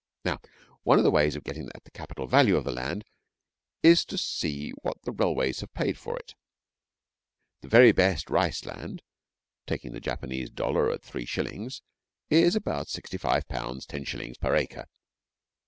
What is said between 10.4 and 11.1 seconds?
dollar at